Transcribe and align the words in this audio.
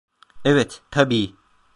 Evet, 0.45 0.81
tabii. 0.91 1.35